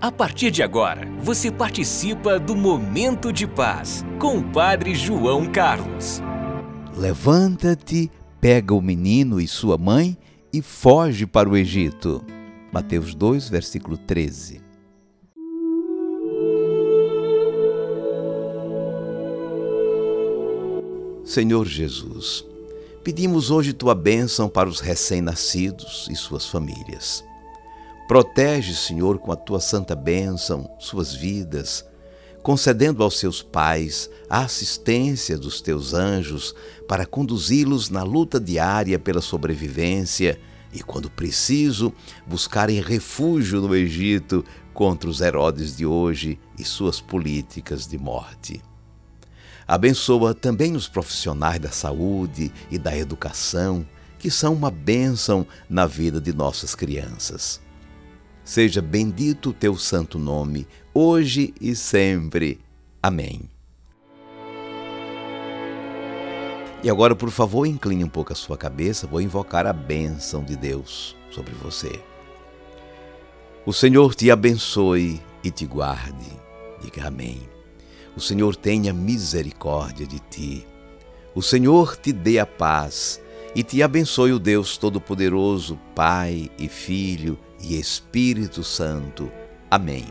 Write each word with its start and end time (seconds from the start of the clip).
A 0.00 0.12
partir 0.12 0.52
de 0.52 0.62
agora, 0.62 1.08
você 1.18 1.50
participa 1.50 2.38
do 2.38 2.54
Momento 2.54 3.32
de 3.32 3.48
Paz 3.48 4.04
com 4.20 4.38
o 4.38 4.44
Padre 4.52 4.94
João 4.94 5.50
Carlos. 5.50 6.22
Levanta-te, 6.96 8.08
pega 8.40 8.72
o 8.72 8.80
menino 8.80 9.40
e 9.40 9.48
sua 9.48 9.76
mãe 9.76 10.16
e 10.52 10.62
foge 10.62 11.26
para 11.26 11.48
o 11.48 11.56
Egito. 11.56 12.24
Mateus 12.72 13.12
2, 13.12 13.48
versículo 13.48 13.98
13. 13.98 14.60
Senhor 21.24 21.66
Jesus, 21.66 22.44
pedimos 23.02 23.50
hoje 23.50 23.72
tua 23.72 23.96
bênção 23.96 24.48
para 24.48 24.68
os 24.68 24.78
recém-nascidos 24.78 26.06
e 26.08 26.14
suas 26.14 26.46
famílias. 26.46 27.27
Protege, 28.08 28.74
Senhor, 28.74 29.18
com 29.18 29.30
a 29.30 29.36
tua 29.36 29.60
santa 29.60 29.94
bênção 29.94 30.74
suas 30.78 31.14
vidas, 31.14 31.84
concedendo 32.42 33.02
aos 33.02 33.18
seus 33.18 33.42
pais 33.42 34.08
a 34.30 34.44
assistência 34.44 35.36
dos 35.36 35.60
teus 35.60 35.92
anjos 35.92 36.54
para 36.88 37.04
conduzi-los 37.04 37.90
na 37.90 38.02
luta 38.02 38.40
diária 38.40 38.98
pela 38.98 39.20
sobrevivência 39.20 40.40
e, 40.72 40.82
quando 40.82 41.10
preciso, 41.10 41.92
buscarem 42.26 42.80
refúgio 42.80 43.60
no 43.60 43.76
Egito 43.76 44.42
contra 44.72 45.10
os 45.10 45.20
Herodes 45.20 45.76
de 45.76 45.84
hoje 45.84 46.40
e 46.58 46.64
suas 46.64 47.02
políticas 47.02 47.86
de 47.86 47.98
morte. 47.98 48.62
Abençoa 49.66 50.34
também 50.34 50.74
os 50.74 50.88
profissionais 50.88 51.60
da 51.60 51.70
saúde 51.70 52.50
e 52.70 52.78
da 52.78 52.96
educação, 52.96 53.86
que 54.18 54.30
são 54.30 54.54
uma 54.54 54.70
bênção 54.70 55.46
na 55.68 55.86
vida 55.86 56.18
de 56.18 56.32
nossas 56.32 56.74
crianças. 56.74 57.67
Seja 58.48 58.80
bendito 58.80 59.50
o 59.50 59.52
teu 59.52 59.76
santo 59.76 60.18
nome, 60.18 60.66
hoje 60.94 61.52
e 61.60 61.76
sempre. 61.76 62.58
Amém. 63.02 63.42
E 66.82 66.88
agora, 66.88 67.14
por 67.14 67.30
favor, 67.30 67.66
incline 67.66 68.02
um 68.02 68.08
pouco 68.08 68.32
a 68.32 68.34
sua 68.34 68.56
cabeça, 68.56 69.06
vou 69.06 69.20
invocar 69.20 69.66
a 69.66 69.72
bênção 69.74 70.42
de 70.42 70.56
Deus 70.56 71.14
sobre 71.30 71.52
você. 71.56 72.00
O 73.66 73.72
Senhor 73.74 74.14
te 74.14 74.30
abençoe 74.30 75.20
e 75.44 75.50
te 75.50 75.66
guarde. 75.66 76.32
Diga 76.80 77.08
amém. 77.08 77.42
O 78.16 78.20
Senhor 78.20 78.56
tenha 78.56 78.94
misericórdia 78.94 80.06
de 80.06 80.20
ti. 80.20 80.66
O 81.34 81.42
Senhor 81.42 81.98
te 81.98 82.14
dê 82.14 82.38
a 82.38 82.46
paz 82.46 83.20
e 83.58 83.62
te 83.64 83.82
abençoe 83.82 84.32
o 84.32 84.38
Deus 84.38 84.76
Todo-Poderoso, 84.76 85.76
Pai 85.92 86.48
e 86.56 86.68
Filho 86.68 87.36
e 87.60 87.76
Espírito 87.76 88.62
Santo. 88.62 89.28
Amém. 89.68 90.06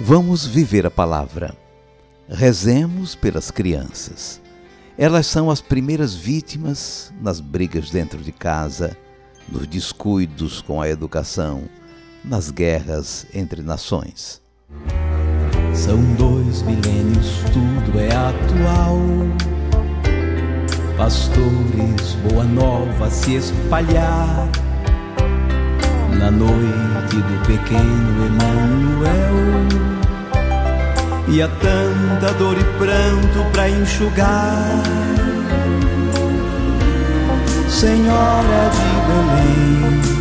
Vamos 0.00 0.46
viver 0.46 0.86
a 0.86 0.90
palavra. 0.90 1.54
Rezemos 2.26 3.14
pelas 3.14 3.50
crianças. 3.50 4.40
Elas 4.96 5.26
são 5.26 5.50
as 5.50 5.60
primeiras 5.60 6.14
vítimas 6.14 7.12
nas 7.20 7.40
brigas 7.40 7.90
dentro 7.90 8.18
de 8.18 8.32
casa, 8.32 8.96
nos 9.46 9.66
descuidos 9.66 10.62
com 10.62 10.80
a 10.80 10.88
educação, 10.88 11.68
nas 12.24 12.50
guerras 12.50 13.26
entre 13.34 13.60
nações. 13.60 14.40
São 15.78 16.02
dois 16.18 16.62
milênios, 16.62 17.44
tudo 17.52 18.00
é 18.00 18.08
atual. 18.08 18.98
Pastores, 20.96 22.16
boa 22.28 22.42
nova 22.42 23.08
se 23.08 23.36
espalhar. 23.36 24.48
Na 26.18 26.32
noite 26.32 27.14
do 27.14 27.46
pequeno 27.46 28.26
Emanuel. 28.26 29.38
E 31.28 31.40
há 31.40 31.48
tanta 31.48 32.34
dor 32.34 32.56
e 32.58 32.64
pranto 32.76 33.50
para 33.52 33.70
enxugar. 33.70 34.82
Senhora 37.68 38.70
de 38.72 38.98
Belém 39.06 40.18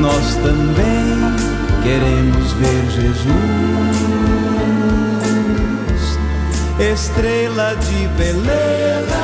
nós 0.00 0.34
também 0.36 1.56
queremos 1.82 2.52
ver 2.52 2.90
Jesus, 2.90 4.45
estrela 6.78 7.74
de 7.76 8.06
beleza. 8.18 9.16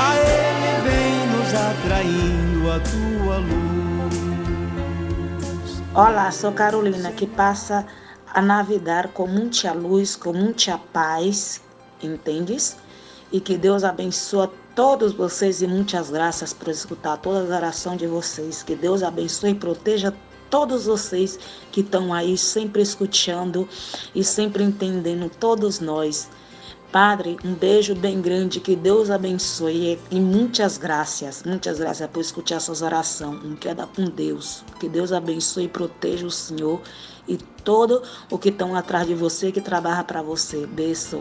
A 0.00 0.16
Ele 0.16 0.80
vem 0.88 1.26
nos 1.28 1.52
atraindo 1.54 2.70
a 2.70 2.80
tua 2.80 3.36
luz. 3.36 4.14
Olá, 5.94 6.30
sou 6.32 6.52
Carolina 6.52 7.12
que 7.12 7.26
passa 7.26 7.86
a 8.32 8.40
navegar 8.40 9.08
com 9.08 9.26
muita 9.26 9.72
luz, 9.74 10.16
com 10.16 10.32
muita 10.32 10.78
paz, 10.78 11.60
entendes? 12.02 12.78
E 13.30 13.40
que 13.40 13.58
Deus 13.58 13.84
abençoe 13.84 14.48
todos 14.74 15.12
vocês 15.12 15.60
e 15.60 15.66
muitas 15.66 16.08
graças 16.08 16.54
por 16.54 16.68
escutar 16.68 17.18
toda 17.18 17.40
a 17.40 17.56
oração 17.56 17.94
de 17.94 18.06
vocês. 18.06 18.62
Que 18.62 18.74
Deus 18.74 19.02
abençoe 19.02 19.50
e 19.50 19.54
proteja 19.54 20.14
todos 20.48 20.86
vocês 20.86 21.38
que 21.70 21.82
estão 21.82 22.14
aí 22.14 22.38
sempre 22.38 22.80
escutando 22.80 23.68
e 24.14 24.24
sempre 24.24 24.64
entendendo, 24.64 25.28
todos 25.28 25.78
nós. 25.78 26.30
Padre, 26.94 27.36
um 27.44 27.54
beijo 27.54 27.92
bem 27.92 28.22
grande, 28.22 28.60
que 28.60 28.76
Deus 28.76 29.10
abençoe 29.10 29.98
e 30.12 30.20
muitas 30.20 30.78
graças, 30.78 31.42
muitas 31.44 31.80
graças 31.80 32.08
por 32.08 32.20
escutar 32.20 32.54
essas 32.54 32.82
orações. 32.82 33.44
Um 33.44 33.56
queda 33.56 33.84
com 33.84 34.04
Deus. 34.04 34.64
Que 34.78 34.88
Deus 34.88 35.10
abençoe 35.10 35.64
e 35.64 35.68
proteja 35.68 36.24
o 36.24 36.30
Senhor 36.30 36.80
e 37.26 37.36
todo 37.36 38.00
o 38.30 38.38
que 38.38 38.50
estão 38.50 38.76
atrás 38.76 39.08
de 39.08 39.14
você, 39.16 39.50
que 39.50 39.60
trabalha 39.60 40.04
para 40.04 40.22
você. 40.22 40.68
Beijo. 40.68 41.18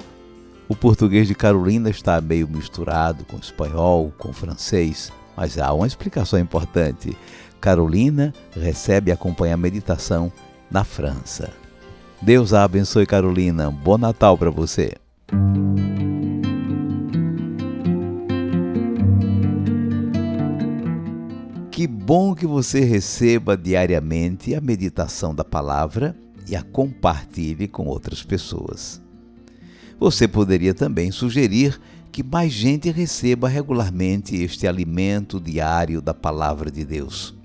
O 0.69 0.75
português 0.75 1.28
de 1.28 1.33
Carolina 1.33 1.89
está 1.89 2.22
meio 2.22 2.47
misturado 2.47 3.25
com 3.25 3.38
espanhol, 3.38 4.13
com 4.19 4.31
francês, 4.31 5.12
mas 5.35 5.57
há 5.57 5.73
uma 5.73 5.88
explicação 5.88 6.38
importante. 6.38 7.17
Carolina 7.59 8.31
recebe 8.51 9.09
e 9.09 9.12
acompanha 9.12 9.56
a 9.56 9.57
meditação 9.57 10.31
na 10.69 10.83
França. 10.83 11.50
Deus 12.22 12.53
a 12.53 12.63
abençoe, 12.63 13.07
Carolina. 13.07 13.72
Bom 13.72 13.97
Natal 13.97 14.38
para 14.38 14.51
você. 14.51 15.03
Que 21.72 21.88
bom 21.88 22.35
que 22.35 22.45
você 22.45 22.81
receba 22.81 23.57
diariamente 23.57 24.53
a 24.53 24.62
meditação 24.62 25.33
da 25.33 25.44
palavra 25.44 26.16
e 26.47 26.56
a 26.56 26.62
compartilhe 26.62 27.67
com 27.67 27.88
outras 27.88 28.22
pessoas. 28.22 29.01
Você 30.00 30.28
poderia 30.28 30.73
também 30.73 31.12
sugerir 31.12 31.79
que 32.12 32.22
mais 32.22 32.53
gente 32.53 32.91
receba 32.91 33.50
regularmente 33.50 34.35
este 34.35 34.67
alimento 34.67 35.39
diário 35.39 36.00
da 36.00 36.13
Palavra 36.13 36.69
de 36.69 36.85
Deus. 36.85 37.36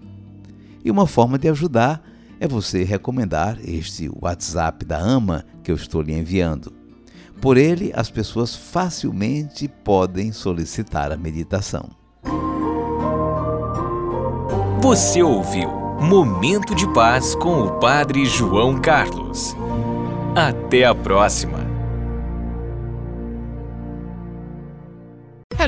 E 0.84 0.90
uma 0.90 1.06
forma 1.06 1.38
de 1.38 1.48
ajudar 1.48 2.02
é 2.38 2.46
você 2.46 2.84
recomendar 2.84 3.58
este 3.64 4.10
WhatsApp 4.20 4.84
da 4.84 4.98
AMA 4.98 5.44
que 5.62 5.70
eu 5.70 5.74
estou 5.74 6.02
lhe 6.02 6.12
enviando. 6.12 6.77
Por 7.40 7.56
ele, 7.56 7.92
as 7.94 8.10
pessoas 8.10 8.54
facilmente 8.54 9.68
podem 9.68 10.32
solicitar 10.32 11.12
a 11.12 11.16
meditação. 11.16 11.88
Você 14.80 15.22
ouviu 15.22 15.68
Momento 16.00 16.74
de 16.74 16.86
Paz 16.92 17.34
com 17.34 17.62
o 17.62 17.72
Padre 17.78 18.24
João 18.24 18.80
Carlos. 18.80 19.56
Até 20.34 20.84
a 20.84 20.94
próxima! 20.94 21.57